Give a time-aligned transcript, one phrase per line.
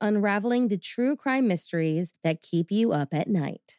[0.00, 3.78] unraveling the true crime mysteries that keep you up at night.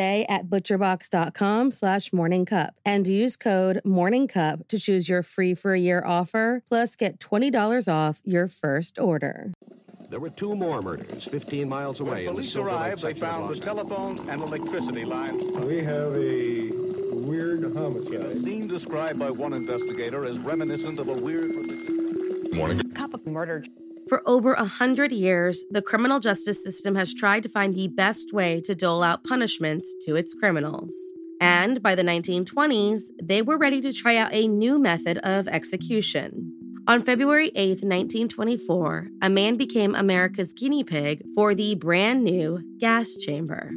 [0.29, 6.03] at butcherbox.com slash morningcup and use code morningcup to choose your free for a year
[6.05, 9.51] offer plus get $20 off your first order.
[10.09, 12.09] There were two more murders 15 miles away.
[12.09, 15.41] When in the police arrived, they found the telephones and electricity lines.
[15.65, 16.71] We have a
[17.15, 18.41] weird A homicide.
[18.43, 22.91] scene described by one investigator as reminiscent of a weird religion.
[22.91, 23.63] cup of murder.
[24.09, 28.33] For over a hundred years, the criminal justice system has tried to find the best
[28.33, 30.95] way to dole out punishments to its criminals.
[31.39, 36.53] And by the 1920s, they were ready to try out a new method of execution.
[36.87, 43.15] On February 8, 1924, a man became America's guinea pig for the brand new gas
[43.15, 43.71] chamber.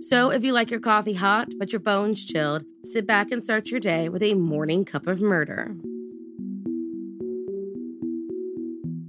[0.00, 3.70] So, if you like your coffee hot but your bones chilled, sit back and start
[3.70, 5.76] your day with a morning cup of murder.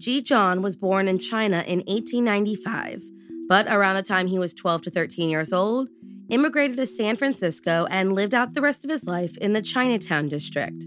[0.01, 3.03] Gee Jon was born in China in 1895,
[3.47, 5.89] but around the time he was 12 to 13 years old,
[6.27, 10.27] immigrated to San Francisco and lived out the rest of his life in the Chinatown
[10.27, 10.85] district.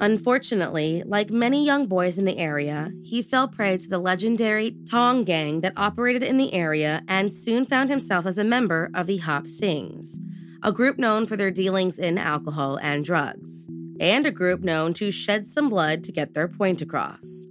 [0.00, 5.22] Unfortunately, like many young boys in the area, he fell prey to the legendary Tong
[5.22, 9.18] gang that operated in the area and soon found himself as a member of the
[9.18, 10.18] Hop Sings,
[10.64, 13.68] a group known for their dealings in alcohol and drugs,
[14.00, 17.46] and a group known to shed some blood to get their point across.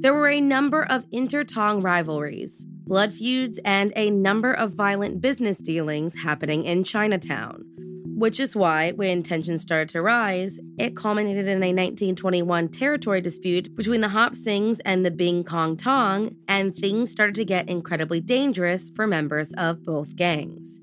[0.00, 5.58] There were a number of inter-Tong rivalries, blood feuds, and a number of violent business
[5.58, 7.64] dealings happening in Chinatown,
[8.20, 13.74] which is why, when tensions started to rise, it culminated in a 1921 territory dispute
[13.76, 18.20] between the Hop Sings and the Bing Kong Tong, and things started to get incredibly
[18.20, 20.82] dangerous for members of both gangs.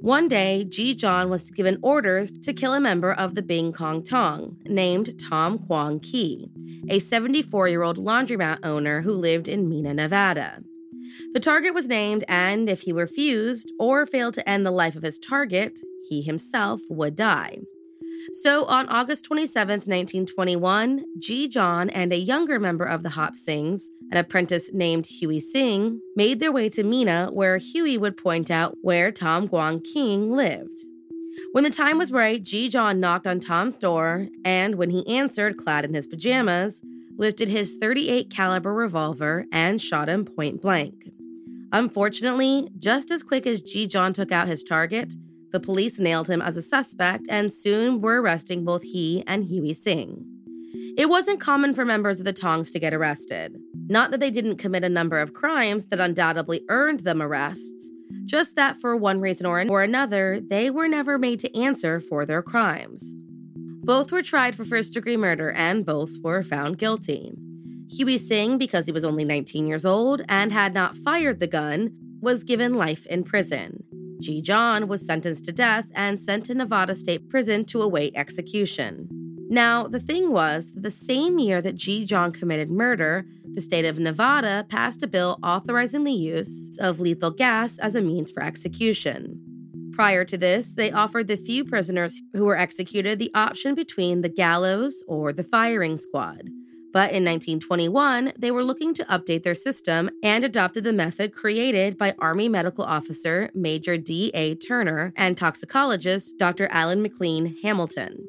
[0.00, 4.02] One day, Gee Jon was given orders to kill a member of the Bing Kong
[4.02, 6.48] Tong named Tom Quong Kee,
[6.88, 10.62] a 74 year old laundromat owner who lived in Mina, Nevada.
[11.34, 15.02] The target was named, and if he refused or failed to end the life of
[15.02, 15.78] his target,
[16.08, 17.58] he himself would die.
[18.32, 23.90] So on August 27, 1921, Gee Jon and a younger member of the Hop Sings,
[24.10, 28.76] an apprentice named Huey Singh, made their way to Mina, where Huey would point out
[28.82, 30.84] where Tom Guang King lived.
[31.52, 35.56] When the time was right, Gee Jon knocked on Tom's door, and when he answered,
[35.56, 36.82] clad in his pajamas,
[37.16, 41.10] lifted his 38 caliber revolver and shot him point blank.
[41.72, 45.14] Unfortunately, just as quick as Gee Jon took out his target,
[45.52, 49.74] the police nailed him as a suspect and soon were arresting both he and Huey
[49.74, 50.24] Singh.
[50.96, 53.56] It wasn't common for members of the Tongs to get arrested.
[53.88, 57.90] Not that they didn't commit a number of crimes that undoubtedly earned them arrests,
[58.24, 62.42] just that for one reason or another, they were never made to answer for their
[62.42, 63.14] crimes.
[63.82, 67.32] Both were tried for first degree murder and both were found guilty.
[67.90, 71.90] Huey Singh, because he was only 19 years old and had not fired the gun,
[72.20, 73.82] was given life in prison.
[74.20, 79.08] Gee Jon was sentenced to death and sent to Nevada State Prison to await execution.
[79.48, 83.84] Now, the thing was that the same year that Gee Jon committed murder, the state
[83.84, 88.44] of Nevada passed a bill authorizing the use of lethal gas as a means for
[88.44, 89.40] execution.
[89.92, 94.28] Prior to this, they offered the few prisoners who were executed the option between the
[94.28, 96.48] gallows or the firing squad.
[96.92, 101.96] But in 1921, they were looking to update their system and adopted the method created
[101.96, 104.56] by Army Medical Officer Major D.A.
[104.56, 106.66] Turner and toxicologist Dr.
[106.70, 108.26] Allan McLane Hamilton.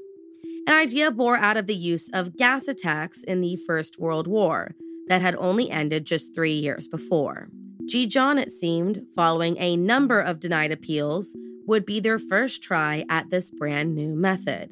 [0.67, 4.75] An idea bore out of the use of gas attacks in the First World War
[5.07, 7.49] that had only ended just three years before.
[7.87, 11.35] Gee Jon, it seemed, following a number of denied appeals,
[11.65, 14.69] would be their first try at this brand new method.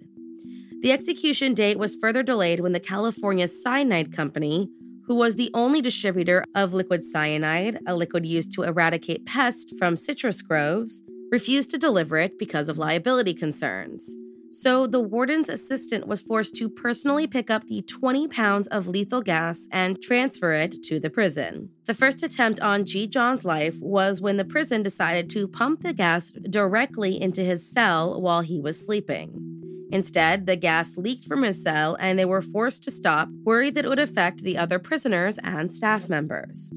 [0.82, 4.70] The execution date was further delayed when the California Cyanide Company,
[5.08, 9.98] who was the only distributor of liquid cyanide, a liquid used to eradicate pests from
[9.98, 14.18] citrus groves, refused to deliver it because of liability concerns.
[14.52, 19.22] So the warden's assistant was forced to personally pick up the 20 pounds of lethal
[19.22, 21.72] gas and transfer it to the prison.
[21.88, 25.94] The first attempt on Gee Jon's life was when the prison decided to pump the
[25.94, 29.49] gas directly into his cell while he was sleeping.
[29.92, 33.86] Instead, the gas leaked from his cell and they were forced to stop, worried that
[33.86, 36.72] it would affect the other prisoners and staff members.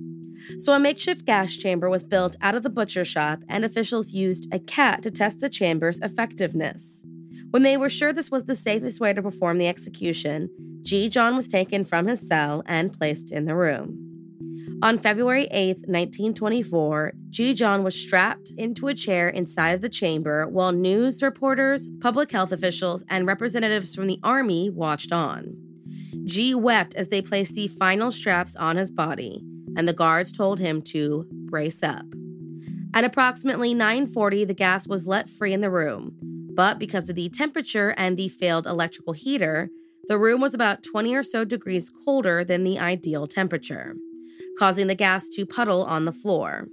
[0.59, 4.53] So, a makeshift gas chamber was built out of the butcher shop, and officials used
[4.53, 7.05] a cat to test the chamber's effectiveness.
[7.51, 10.49] When they were sure this was the safest way to perform the execution,
[10.83, 14.12] Gee Jon was taken from his cell and placed in the room.
[14.83, 20.49] On February 8, 1924, Gee Jon was strapped into a chair inside of the chamber
[20.49, 25.57] while news reporters, public health officials, and representatives from the Army watched on.
[26.25, 29.45] Gee wept as they placed the final straps on his body,
[29.77, 32.07] and the guards told him to brace up.
[32.93, 36.17] At approximately 9:40, the gas was let free in the room,
[36.55, 39.71] but because of the temperature and the failed electrical heater,
[40.09, 43.95] the room was about 20 or so degrees colder than the ideal temperature
[44.59, 46.69] causing the gas to puddle on the floor.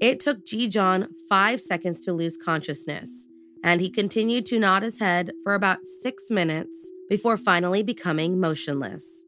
[0.00, 3.28] It took Gee Jon five seconds to lose consciousness,
[3.62, 9.24] and he continued to nod his head for about six minutes before finally becoming motionless.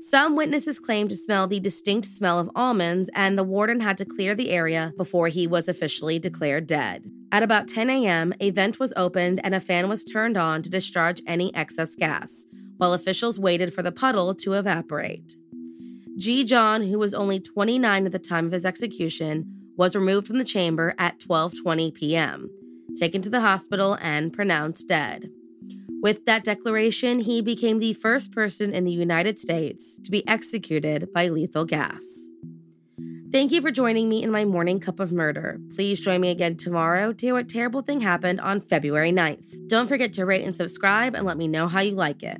[0.00, 4.04] Some witnesses claimed to smell the distinct smell of almonds, and the warden had to
[4.04, 7.04] clear the area before he was officially declared dead.
[7.30, 10.70] At about 10 a.m., a vent was opened and a fan was turned on to
[10.70, 12.46] discharge any excess gas,
[12.78, 15.36] while officials waited for the puddle to evaporate.
[16.18, 20.38] Gee Jon, who was only 29 at the time of his execution, was removed from
[20.38, 22.50] the chamber at 12:20 p.m.,
[22.98, 25.30] taken to the hospital and pronounced dead.
[26.02, 31.12] With that declaration, he became the first person in the United States to be executed
[31.14, 32.28] by lethal gas.
[33.30, 35.60] Thank you for joining me in my morning cup of murder.
[35.76, 39.68] Please join me again tomorrow to hear what terrible thing happened on February 9th.
[39.68, 42.38] Don't forget to rate and subscribe and let me know how you like it.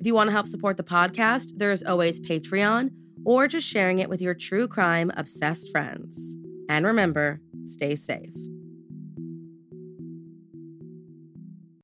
[0.00, 2.90] If you want to help support the podcast, there is always Patreon
[3.24, 6.36] or just sharing it with your true crime obsessed friends.
[6.68, 8.34] And remember, stay safe.